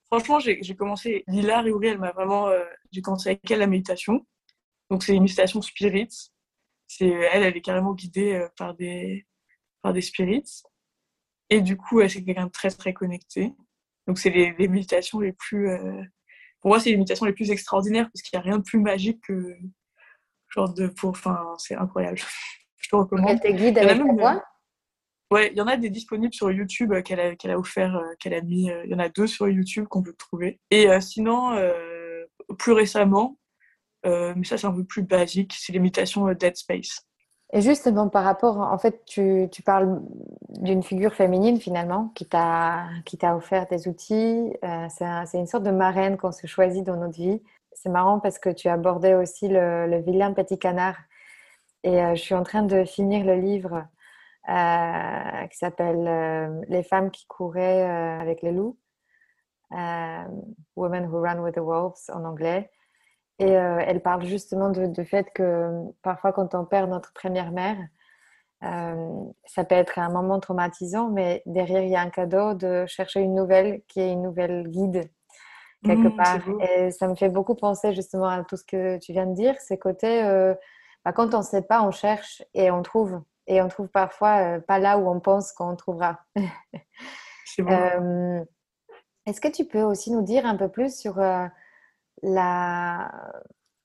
[0.07, 4.25] franchement, j'ai commencé, Lila Riouri, elle m'a vraiment, euh, j'ai commencé avec elle la méditation.
[4.89, 6.09] Donc c'est une méditation spirit.
[6.99, 9.25] Elle, elle est carrément guidée euh, par des
[9.81, 10.63] par des spirits.
[11.49, 13.53] Et du coup, elle c'est quelqu'un de très très connecté.
[14.07, 15.69] Donc c'est les, les, méditations les plus,
[16.59, 18.79] pour moi, c'est les méditations les plus extraordinaires parce qu'il n'y a rien de plus
[18.79, 19.57] magique que
[20.53, 22.19] genre de pour enfin c'est incroyable.
[22.77, 23.29] Je te recommande.
[23.29, 24.43] Elle te guide avec ta voix
[25.31, 27.95] ouais il y en a des disponibles sur YouTube euh, qu'elle a qu'elle a offert
[27.95, 30.59] euh, qu'elle a mis euh, il y en a deux sur YouTube qu'on peut trouver.
[30.69, 31.57] Et sinon
[32.57, 33.37] plus récemment
[34.03, 37.07] mais ça c'est un peu plus basique c'est l'imitation Dead Space.
[37.53, 40.01] Et justement, par rapport, en fait, tu, tu parles
[40.61, 44.53] d'une figure féminine finalement qui t'a qui t'a offert des outils.
[44.89, 47.41] c'est une sorte de marraine qu'on se choisit dans notre vie
[47.73, 50.97] c'est marrant parce que tu abordais aussi le, vilain petit canard.
[51.83, 53.85] Et euh, je suis en train de finir le livre
[54.49, 58.77] euh, qui s'appelle euh, Les femmes qui couraient avec les loups.
[60.75, 62.69] Women Who Run with the Wolves en anglais.
[63.39, 65.71] Et elle parle justement du fait que
[66.03, 67.77] parfois quand on perd notre première mère,
[69.45, 73.21] ça peut être un moment traumatisant, mais derrière il y a un cadeau de chercher
[73.21, 75.09] une nouvelle qui est une nouvelle guide
[75.83, 76.39] quelque mmh, part.
[76.59, 79.55] Et ça me fait beaucoup penser justement à tout ce que tu viens de dire,
[79.59, 80.53] ces côtés, euh,
[81.03, 83.21] bah, quand on ne sait pas, on cherche et on trouve.
[83.47, 86.19] Et on trouve parfois euh, pas là où on pense qu'on trouvera.
[87.59, 88.43] euh,
[89.25, 91.17] Est-ce que tu peux aussi nous dire un peu plus sur
[92.21, 93.11] la,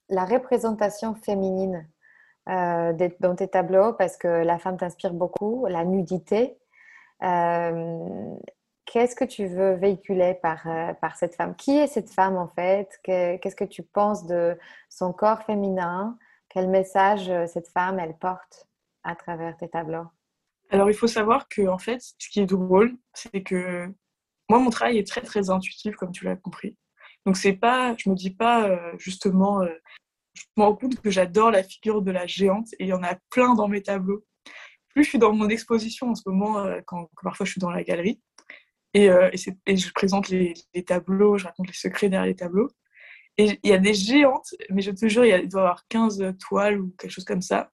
[0.08, 1.88] la représentation féminine
[2.46, 3.92] dans tes tableaux?
[3.94, 6.58] Parce que la femme t'inspire beaucoup, la nudité.
[8.86, 11.56] Qu'est-ce que tu veux véhiculer par, euh, par cette femme?
[11.56, 12.88] Qui est cette femme en fait?
[13.02, 14.56] Qu'est-ce que tu penses de
[14.88, 16.16] son corps féminin?
[16.48, 18.68] Quel message euh, cette femme elle porte
[19.02, 20.06] à travers tes tableaux?
[20.70, 23.92] Alors il faut savoir que en fait, ce qui est drôle, c'est que
[24.48, 26.76] moi mon travail est très très intuitif comme tu l'as compris.
[27.26, 29.64] Donc c'est pas, je me dis pas euh, justement,
[30.32, 33.02] je me rends compte que j'adore la figure de la géante et il y en
[33.02, 34.24] a plein dans mes tableaux.
[34.90, 37.82] Plus je suis dans mon exposition en ce moment, quand, parfois je suis dans la
[37.82, 38.20] galerie
[39.04, 39.10] et,
[39.66, 40.54] et, je présente les,
[40.86, 42.70] tableaux, je raconte les secrets derrière les tableaux.
[43.38, 46.34] Et il y a des géantes, mais je te jure, il, doit y avoir 15
[46.40, 47.70] toiles ou quelque chose comme ça.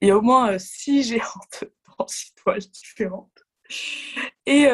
[0.00, 1.64] Il y a au moins 6 géantes
[1.98, 3.44] dans 6 toiles différentes.
[4.46, 4.68] Et,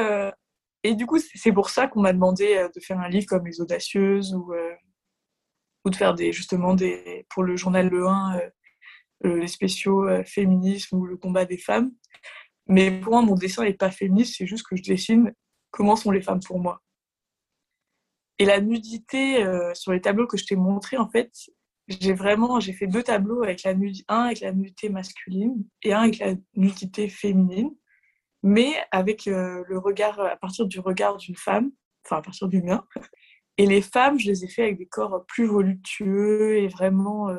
[0.84, 3.46] et du coup, c'est pour ça qu'on m'a demandé euh, de faire un livre comme
[3.46, 4.74] Les Audacieuses ou, euh,
[5.84, 8.40] ou de faire des, justement des, pour le journal Le 1
[9.24, 11.90] euh, les spéciaux féminisme ou le combat des femmes.
[12.68, 15.34] Mais pour moi, mon dessin n'est pas féministe, c'est juste que je dessine
[15.70, 16.82] comment sont les femmes pour moi?
[18.38, 21.32] Et la nudité sur les tableaux que je t'ai montrés, en fait,
[21.88, 25.92] j'ai vraiment j'ai fait deux tableaux avec la nudité, un avec la nudité masculine et
[25.92, 27.74] un avec la nudité féminine
[28.42, 31.70] mais avec euh, le regard, à partir du regard d'une femme,
[32.04, 32.84] enfin à partir du mien.
[33.56, 37.38] Et les femmes, je les ai fait avec des corps plus voluptueux et vraiment euh,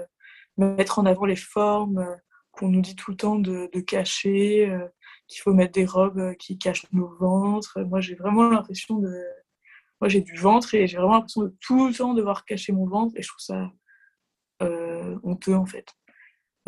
[0.58, 2.16] mettre en avant les formes euh,
[2.52, 4.70] qu'on nous dit tout le temps de cacher,
[5.30, 7.80] qu'il faut mettre des robes qui cachent nos ventres.
[7.82, 9.14] Moi, j'ai vraiment l'impression de...
[10.02, 12.86] Moi, j'ai du ventre et j'ai vraiment l'impression de tout le temps devoir cacher mon
[12.86, 13.72] ventre et je trouve ça
[15.24, 15.96] honteux en fait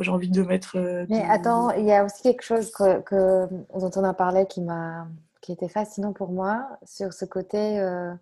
[0.04, 0.78] j'ai envie de mettre.
[0.78, 3.48] Euh, Mais attends, il y a aussi quelque chose que,
[3.78, 5.08] dont on a parlé qui m'a
[5.42, 8.14] qui était fascinant pour moi sur ce côté euh,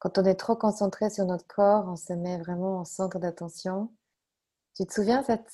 [0.00, 3.92] quand on est trop concentré sur notre corps, on se met vraiment en centre d'attention.
[4.74, 5.50] Tu te souviens cette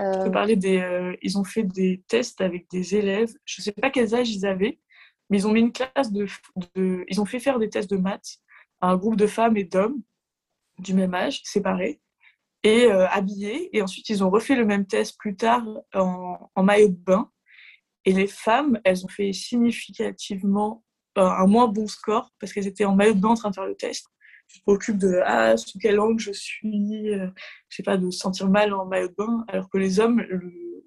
[0.00, 1.16] euh, parler des.
[1.22, 3.32] ils ont fait des tests avec des élèves.
[3.44, 4.78] Je ne sais pas quels âges ils avaient,
[5.30, 6.26] mais ils ont mis une classe de,
[6.74, 8.38] de, Ils ont fait faire des tests de maths
[8.80, 10.02] à un groupe de femmes et d'hommes
[10.78, 12.00] du même âge, séparés
[12.62, 13.76] et euh, habillés.
[13.76, 17.30] Et ensuite, ils ont refait le même test plus tard en, maillot de bain.
[18.04, 20.84] Et les femmes, elles ont fait significativement
[21.16, 23.54] euh, un moins bon score parce qu'elles étaient en maillot de bain en train de
[23.54, 24.06] faire le test.
[24.46, 27.26] Je m'occupe de ah, sous quelle angle je suis, euh,
[27.68, 30.20] je sais pas, de se sentir mal en maillot de bain, alors que les hommes,
[30.20, 30.84] le...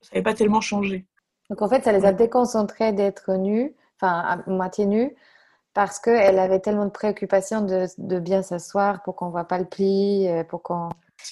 [0.00, 1.06] ça n'avait pas tellement changé.
[1.50, 5.14] Donc en fait, ça les a déconcentrés d'être nus, enfin à moitié nus,
[5.74, 9.58] parce qu'elle avait tellement de préoccupations de, de bien s'asseoir pour qu'on ne voit pas
[9.58, 10.88] le pli, euh, pour qu'on...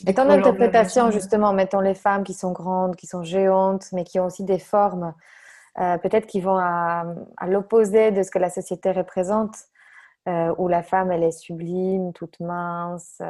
[0.06, 4.20] Et ton interprétation, justement, mettons les femmes qui sont grandes, qui sont géantes, mais qui
[4.20, 5.14] ont aussi des formes,
[5.78, 7.06] euh, peut-être qui vont à,
[7.38, 9.56] à l'opposé de ce que la société représente,
[10.26, 13.20] euh, où la femme, elle est sublime, toute mince,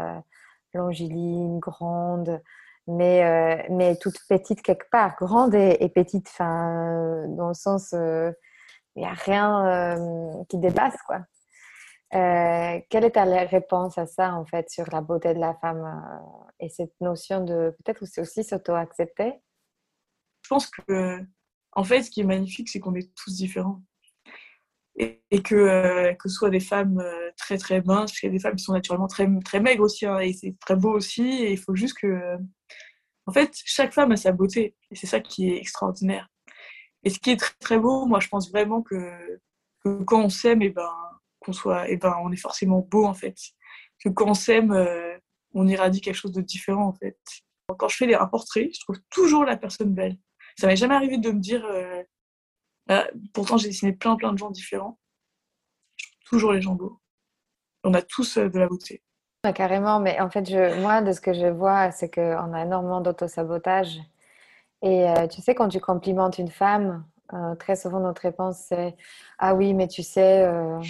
[0.75, 2.41] longiligne, grande,
[2.87, 7.95] mais, mais toute petite quelque part, grande et, et petite, fin, dans le sens
[8.99, 11.21] il n'y a rien euh, qui dépasse, quoi.
[12.15, 15.85] Euh, quelle est ta réponse à ça, en fait, sur la beauté de la femme
[15.85, 19.35] euh, et cette notion de peut-être aussi s'auto-accepter?
[20.43, 21.21] Je pense que,
[21.73, 23.83] en fait, ce qui est magnifique, c'est qu'on est tous différents.
[25.01, 27.03] Et, que, que ce soit des femmes
[27.37, 30.07] très très minces, il y a des femmes qui sont naturellement très, très maigres aussi,
[30.07, 32.37] hein, et c'est très beau aussi, et il faut juste que.
[33.27, 36.29] En fait, chaque femme a sa beauté, et c'est ça qui est extraordinaire.
[37.05, 39.41] Et ce qui est très, très beau, moi, je pense vraiment que,
[40.07, 40.91] quand on s'aime, et eh ben,
[41.41, 43.37] qu'on soit, et eh ben, on est forcément beau, en fait.
[44.03, 45.17] Que quand on s'aime, euh,
[45.55, 47.19] on irradie quelque chose de différent, en fait.
[47.79, 50.17] Quand je fais un portrait, je trouve toujours la personne belle.
[50.59, 52.03] Ça m'est jamais arrivé de me dire, euh,
[52.89, 54.99] bah, pourtant j'ai dessiné plein, plein de gens différents.
[56.25, 57.01] Toujours les gens beaux.
[57.85, 59.03] On a tous euh, de la beauté.
[59.55, 64.01] carrément, mais en fait, moi, de ce que je vois, c'est qu'on a énormément d'auto-sabotage
[64.83, 68.97] et euh, tu sais, quand tu complimentes une femme, euh, très souvent notre réponse c'est
[69.39, 70.81] Ah oui, mais tu sais, euh,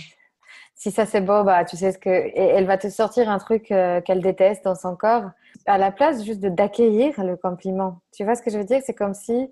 [0.75, 2.11] si ça c'est beau, bah tu sais ce que.
[2.11, 5.31] Et elle va te sortir un truc qu'elle déteste dans son corps,
[5.67, 8.01] à la place juste d'accueillir le compliment.
[8.13, 8.81] Tu vois ce que je veux dire?
[8.85, 9.51] C'est comme si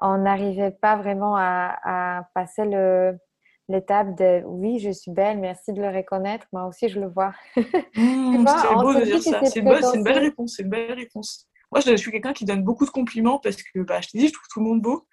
[0.00, 3.16] on n'arrivait pas vraiment à, à passer le
[3.68, 7.32] l'étape de oui, je suis belle, merci de le reconnaître, moi aussi je le vois.
[7.94, 9.44] Mmh, c'est beau de dire ça.
[9.44, 11.46] C'est une belle réponse, c'est une belle réponse.
[11.72, 14.28] Moi, je suis quelqu'un qui donne beaucoup de compliments parce que, bah, je te dis,
[14.28, 15.06] je trouve tout le monde beau.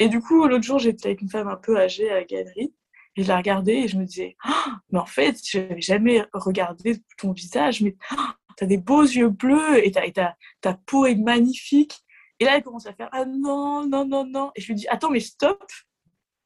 [0.00, 2.74] Et du coup, l'autre jour, j'étais avec une femme un peu âgée à la galerie.
[3.16, 6.24] Et je la regardais et je me disais, ah, mais en fait, je n'avais jamais
[6.32, 11.06] regardé ton visage, mais ah, tu as des beaux yeux bleus et, ta, ta peau
[11.06, 12.00] est magnifique.
[12.40, 14.50] Et là, elle commence à faire, ah non, non, non, non.
[14.56, 15.62] Et je lui dis, attends, mais stop.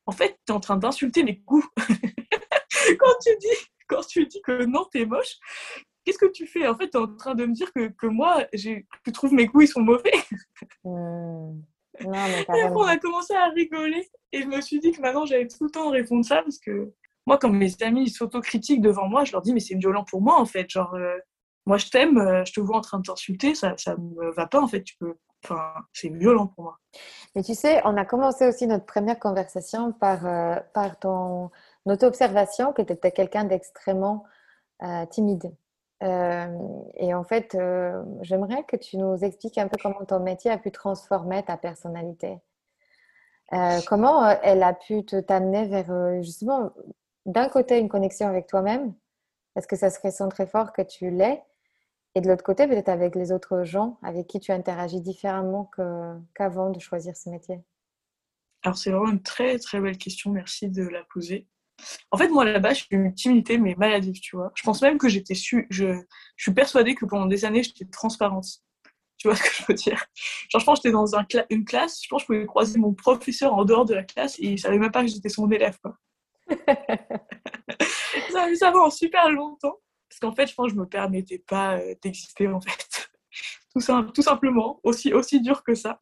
[0.07, 1.67] En fait, tu es en train d'insulter mes goûts.
[1.79, 3.57] quand, tu dis,
[3.89, 5.39] quand tu dis que non, tu es moche,
[6.05, 6.67] qu'est-ce que tu fais?
[6.67, 9.47] En fait, tu es en train de me dire que, que moi, tu trouves mes
[9.47, 10.13] goûts, ils sont mauvais.
[10.83, 11.61] Hmm.
[12.01, 14.09] et on a commencé à rigoler.
[14.33, 16.93] Et je me suis dit que maintenant, j'allais tout le temps répondre ça parce que
[17.27, 20.39] moi, quand mes amis s'autocritiquent devant moi, je leur dis, mais c'est violent pour moi,
[20.39, 20.69] en fait.
[20.69, 21.17] Genre, euh,
[21.67, 24.47] moi, je t'aime, euh, je te vois en train de t'insulter, ça ne me va
[24.47, 24.83] pas, en fait.
[24.83, 25.15] Tu peux...
[25.45, 26.79] Enfin, c'est violent pour moi.
[27.35, 30.57] Mais tu sais, on a commencé aussi notre première conversation par, euh,
[31.85, 34.25] auto-observation, que tu étais quelqu'un d'extrêmement
[35.11, 35.55] timide.
[36.03, 37.57] et en fait,
[38.21, 42.39] j'aimerais que tu nous expliques un peu comment ton métier a pu transformer ta personnalité.
[43.87, 46.73] comment elle a pu te t'amener vers justement
[47.27, 48.95] d'un côté une connexion avec toi-même,
[49.55, 51.43] parce que ça se ressent très fort que tu l'es,
[52.15, 55.71] et de l'autre côté, peut-être avec les autres gens avec qui tu interagis différemment
[56.35, 57.61] qu'avant de choisir ce métier?
[58.63, 60.31] Alors, c'est vraiment une très, très belle question.
[60.31, 61.47] Merci de la poser.
[62.11, 64.53] En fait, moi, là-bas, je suis une timidité, mais maladive, tu vois.
[64.55, 65.67] Je pense même que j'étais su...
[65.71, 66.01] je...
[66.37, 68.47] je suis persuadée que pendant des années, j'étais transparente.
[69.17, 70.05] Tu vois ce que je veux dire?
[70.51, 72.79] Genre, je pense que j'étais dans un une classe, je pense que je pouvais croiser
[72.79, 75.51] mon professeur en dehors de la classe et il savait même pas que j'étais son
[75.51, 75.97] élève, quoi.
[78.31, 79.79] ça, ça va en super longtemps.
[80.15, 83.11] Parce qu'en fait, je pense que je me permettais pas euh, d'exister, en fait.
[84.15, 86.01] tout, simplement, aussi, aussi dur que ça.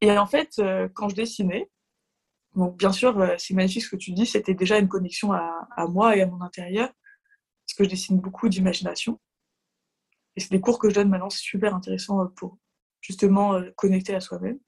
[0.00, 1.70] Et en fait, euh, quand je dessinais,
[2.54, 5.86] bien sûr, euh, c'est magnifique ce que tu dis, c'était déjà une connexion à, à,
[5.86, 9.20] moi et à mon intérieur, parce que je dessine beaucoup d'imagination.
[10.36, 12.56] Et c'est des cours que je donne maintenant, c'est super intéressant pour
[13.02, 14.58] justement connecter à soi-même.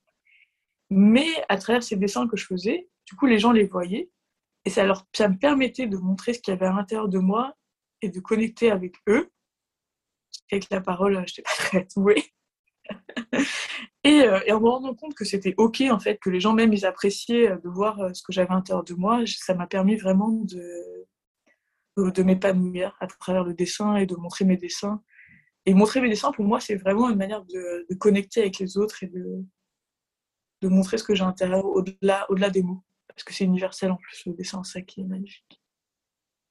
[0.90, 4.10] Mais à travers ces dessins que je faisais, du coup, les gens les voyaient,
[4.66, 7.18] et ça, leur, ça me permettait de montrer ce qu'il y avait à l'intérieur de
[7.18, 7.56] moi
[8.02, 9.30] et de connecter avec eux.
[10.50, 12.24] Avec la parole, je n'étais pas très douée.
[14.04, 16.52] et, euh, et, en me rendant compte que c'était OK, en fait, que les gens
[16.52, 19.54] même, ils appréciaient euh, de voir euh, ce que j'avais à l'intérieur de moi, ça
[19.54, 21.06] m'a permis vraiment de,
[21.96, 25.02] de, m'épanouir à travers le dessin et de montrer mes dessins.
[25.64, 29.02] Et montrer mes dessins, pour moi, c'est vraiment une manière de, connecter avec les autres
[29.02, 29.44] et de,
[30.62, 32.84] de montrer ce que j'ai à l'intérieur au-delà au des mots.
[33.08, 35.60] Parce que c'est universel en plus, le dessin, ça qui est magnifique.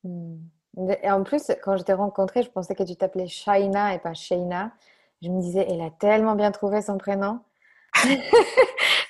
[0.03, 0.39] Hmm.
[0.77, 4.13] Et en plus, quand je t'ai rencontrée, je pensais que tu t'appelais Shaina et pas
[4.13, 4.71] Shaina.
[5.21, 7.39] Je me disais, elle a tellement bien trouvé son prénom.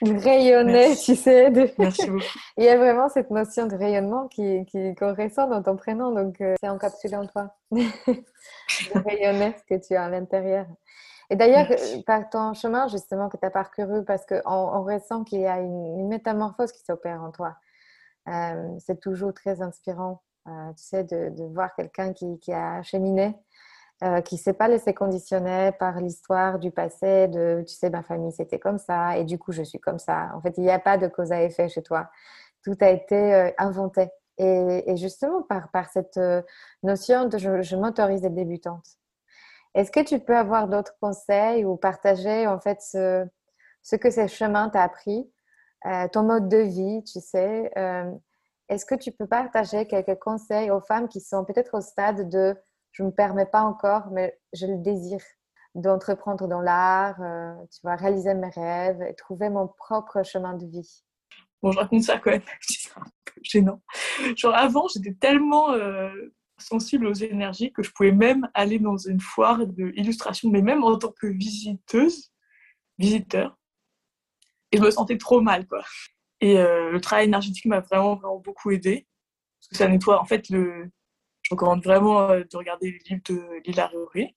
[0.01, 1.49] de rayonner, tu sais.
[1.49, 2.23] Merci beaucoup.
[2.57, 6.39] Il y a vraiment cette notion de rayonnement qui, qui correspond dans ton prénom, donc
[6.41, 7.55] euh, c'est encapsulé en toi.
[7.71, 10.67] de rayonner ce que tu as à l'intérieur.
[11.31, 11.67] Et d'ailleurs,
[12.05, 15.59] par ton chemin justement que tu as parcouru, parce qu'on on ressent qu'il y a
[15.59, 17.55] une, métamorphose qui s'opère en toi.
[18.27, 23.35] Euh, c'est toujours très inspirant euh, tu sais, de, voir quelqu'un qui, qui, a cheminé,
[24.03, 28.03] euh, qui ne s'est pas laissé conditionner par l'histoire du passé, de, tu sais, ma
[28.03, 30.29] famille c'était comme ça, et du coup je suis comme ça.
[30.35, 32.09] En fait, il n'y a pas de cause à effet chez toi.
[32.63, 34.09] Tout a été euh, inventé.
[34.37, 36.19] Et, justement, par, par cette
[36.83, 38.85] notion de je, je m'autorise d'être débutante.
[39.75, 43.25] Est-ce que tu peux avoir d'autres conseils ou partager en fait ce,
[43.81, 45.31] ce que ce chemin t'a appris,
[46.11, 47.71] ton mode de vie, tu sais,
[48.69, 52.55] est-ce que tu peux partager quelques conseils aux femmes qui sont peut-être au stade de
[52.91, 55.21] je ne me permets pas encore, mais je le désire
[55.75, 60.65] d'entreprendre dans l'art, euh, tu vois, réaliser mes rêves et trouver mon propre chemin de
[60.65, 61.03] vie?
[61.61, 63.81] Bon, je raconte ça quand même, c'est un peu gênant.
[64.37, 66.09] Genre avant, j'étais tellement euh,
[66.57, 70.97] sensible aux énergies que je pouvais même aller dans une foire d'illustration, mais même en
[70.97, 72.31] tant que visiteuse,
[72.97, 73.57] visiteur,
[74.71, 75.83] et je me sentais trop mal, quoi.
[76.45, 79.07] Et euh, le travail énergétique m'a vraiment, vraiment beaucoup aidé.
[79.59, 80.21] Parce que ça nettoie.
[80.21, 80.87] En fait, je
[81.49, 84.35] recommande vraiment euh, de regarder les livres de Lila Réoré.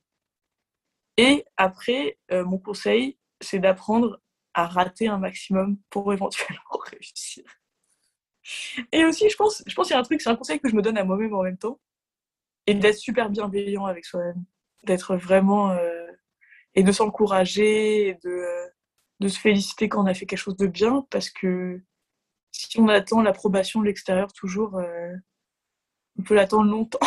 [1.18, 4.22] Et après, euh, mon conseil, c'est d'apprendre
[4.54, 7.44] à rater un maximum pour éventuellement réussir.
[8.90, 10.70] Et aussi, je pense, je pense qu'il y a un truc, c'est un conseil que
[10.70, 11.78] je me donne à moi-même en même temps.
[12.66, 14.42] Et d'être super bienveillant avec soi-même.
[14.84, 15.76] D'être vraiment.
[16.74, 18.46] Et de s'encourager, de,
[19.20, 21.82] de se féliciter quand on a fait quelque chose de bien, parce que
[22.58, 25.14] si on attend l'approbation de l'extérieur toujours, euh,
[26.18, 26.98] on peut l'attendre longtemps.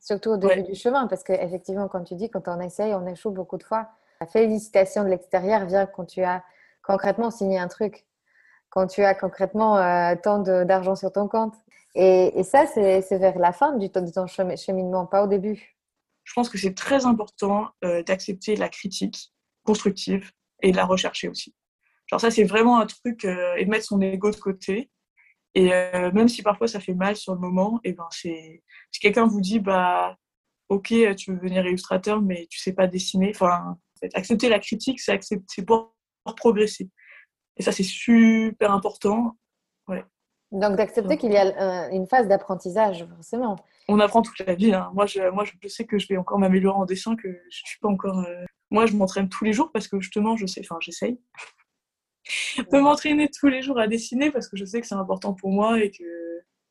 [0.00, 3.30] Surtout au début du chemin, parce qu'effectivement, comme tu dis, quand on essaye, on échoue
[3.30, 3.90] beaucoup de fois.
[4.20, 6.42] La félicitation de l'extérieur vient quand tu as
[6.82, 8.06] concrètement signé un truc,
[8.70, 11.54] quand tu as concrètement euh, tant d'argent sur ton compte.
[11.94, 15.76] Et, ça, c'est vers la fin du, de ton cheminement, pas au début.
[16.24, 19.32] Je pense que c'est très important euh, d'accepter la critique
[19.64, 20.30] constructive
[20.62, 21.54] et de la rechercher aussi.
[22.10, 24.90] Genre ça, c'est vraiment un truc, euh, et de mettre son ego de côté.
[25.54, 29.00] Et euh, même si parfois ça fait mal sur le moment, et ben c'est si
[29.00, 30.16] quelqu'un vous dit bah
[30.68, 33.76] ok tu veux devenir illustrateur mais tu sais pas dessiner, enfin
[34.14, 35.92] accepter la critique c'est accepter pour
[36.36, 36.88] progresser.
[37.56, 39.36] Et ça c'est super important.
[39.88, 40.04] Ouais.
[40.52, 43.56] Donc d'accepter qu'il y a une phase d'apprentissage forcément.
[43.88, 44.72] On apprend toute la vie.
[44.72, 44.92] Hein.
[44.94, 47.80] Moi je moi je sais que je vais encore m'améliorer en dessin que je suis
[47.80, 48.20] pas encore.
[48.20, 51.18] Euh, moi je m'entraîne tous les jours parce que justement je sais, enfin j'essaye
[52.58, 55.50] de m'entraîner tous les jours à dessiner parce que je sais que c'est important pour
[55.50, 56.04] moi et que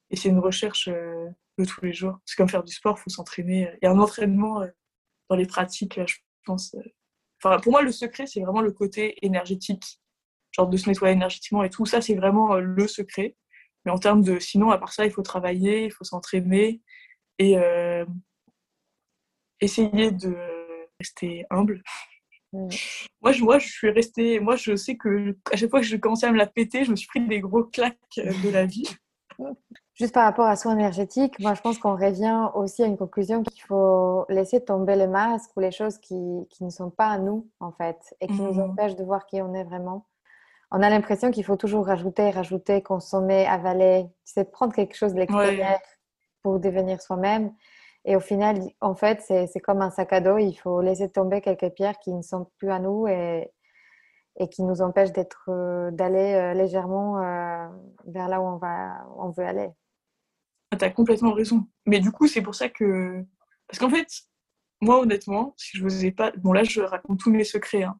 [0.09, 2.17] et c'est une recherche euh, de tous les jours.
[2.25, 3.69] C'est comme faire du sport, il faut s'entraîner.
[3.81, 4.67] Il y a un entraînement euh,
[5.29, 6.75] dans les pratiques, je pense.
[6.75, 7.57] Euh.
[7.59, 10.01] Pour moi, le secret, c'est vraiment le côté énergétique,
[10.51, 11.85] genre de se nettoyer énergétiquement et tout.
[11.85, 13.37] Ça, c'est vraiment le secret.
[13.85, 16.81] Mais en termes de, sinon, à part ça, il faut travailler, il faut s'entraîner
[17.37, 17.55] et
[19.61, 20.35] essayer de
[20.99, 21.81] rester humble.
[22.51, 24.39] Moi, je, moi, je suis restée.
[24.39, 26.91] Moi, je sais que à chaque fois que je commençais à me la péter, je
[26.91, 28.89] me suis pris des gros claques de la vie.
[29.95, 33.43] Juste par rapport à soins énergétique, moi, je pense qu'on revient aussi à une conclusion
[33.43, 36.15] qu'il faut laisser tomber les masques ou les choses qui,
[36.49, 38.71] qui ne sont pas à nous, en fait, et qui nous mmh.
[38.71, 40.07] empêchent de voir qui on est vraiment.
[40.71, 45.19] On a l'impression qu'il faut toujours rajouter, rajouter, consommer, avaler, tu prendre quelque chose de
[45.19, 45.79] l'extérieur
[46.43, 47.51] pour devenir soi-même.
[48.09, 50.39] Et au final, en fait, c'est comme un sac à dos.
[50.39, 53.51] Il faut laisser tomber quelques pierres qui ne sont plus à nous et,
[54.49, 55.11] qui nous empêchent
[55.47, 57.67] euh, d'aller euh, légèrement euh,
[58.07, 59.69] vers là où on, va, on veut aller.
[60.71, 61.67] Ah, tu as complètement raison.
[61.85, 63.23] Mais du coup, c'est pour ça que.
[63.67, 64.07] Parce qu'en fait,
[64.81, 66.31] moi, honnêtement, si je faisais pas.
[66.37, 67.83] Bon, là, je raconte tous mes secrets.
[67.83, 67.99] Hein.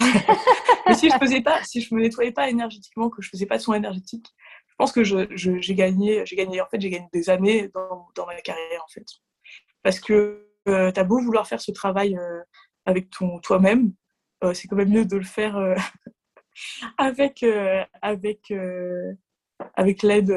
[0.86, 3.56] Mais si je faisais pas, si je me nettoyais pas énergétiquement, que je faisais pas
[3.56, 4.28] de soins énergétiques,
[4.66, 8.26] je pense que j'ai gagné, j'ai gagné, en fait, j'ai gagné des années dans, dans,
[8.26, 9.06] ma carrière, en fait.
[9.86, 12.42] Parce que euh, tu as beau vouloir faire ce travail euh,
[12.86, 13.92] avec ton toi-même,
[14.42, 15.56] euh, c'est quand même mieux de le faire
[16.98, 17.44] avec,
[18.02, 18.52] avec,
[19.74, 20.34] avec l'aide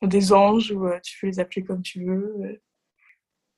[0.00, 2.62] des anges, ou tu peux les appeler comme tu veux.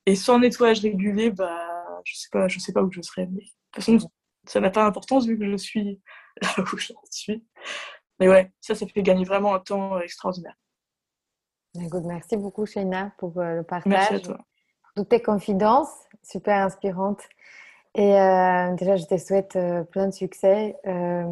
[0.07, 3.27] Et sans nettoyage régulier, bah, je sais pas, je sais pas où je serais.
[3.27, 4.11] Mais de toute façon,
[4.49, 6.01] ça n'a pas d'importance vu que je suis
[6.43, 7.47] là où je suis.
[8.19, 10.57] Mais ouais, ça, ça fait gagner vraiment un temps extraordinaire.
[11.77, 13.93] Merci beaucoup, Shaina, pour le partage.
[13.93, 14.45] Merci à toi.
[14.97, 17.23] Toutes tes confidences, super inspirantes.
[17.95, 20.77] Et euh, déjà, je te souhaite euh, plein de succès.
[20.87, 21.25] Euh,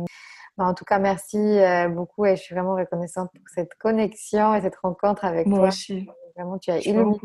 [0.57, 1.39] bah, en tout cas, merci
[1.91, 5.59] beaucoup et je suis vraiment reconnaissante pour cette connexion et cette rencontre avec toi.
[5.59, 6.09] Moi aussi.
[6.35, 7.19] Vraiment, tu as illuminé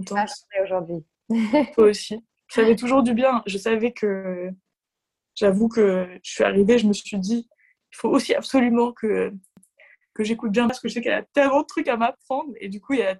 [0.63, 1.05] aujourd'hui.
[1.75, 2.23] Toi aussi.
[2.49, 3.41] Ça fait toujours du bien.
[3.45, 4.49] Je savais que,
[5.35, 7.47] j'avoue que je suis arrivée, je me suis dit,
[7.91, 9.31] il faut aussi absolument que
[10.13, 12.69] que j'écoute bien parce que je sais qu'elle a tellement de trucs à m'apprendre et
[12.69, 13.17] du coup il y a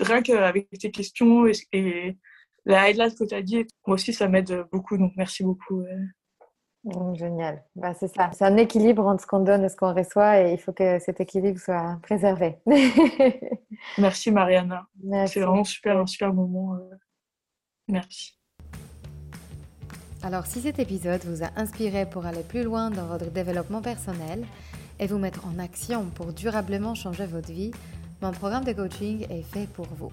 [0.00, 2.18] rien qu'avec tes questions et,
[2.66, 4.98] la highlight que tu as dit, moi aussi, ça m'aide beaucoup.
[4.98, 5.84] Donc, merci beaucoup.
[6.84, 7.64] Oh, génial.
[7.74, 8.30] Bah, c'est ça.
[8.32, 11.00] C'est un équilibre entre ce qu'on donne et ce qu'on reçoit et il faut que
[11.00, 12.58] cet équilibre soit préservé.
[13.98, 14.86] merci, Mariana.
[15.26, 16.74] C'est vraiment super, un super moment.
[16.74, 16.94] Euh.
[17.88, 18.38] Merci.
[20.22, 24.44] Alors, si cet épisode vous a inspiré pour aller plus loin dans votre développement personnel
[25.00, 27.72] et vous mettre en action pour durablement changer votre vie,
[28.22, 30.12] mon programme de coaching est fait pour vous.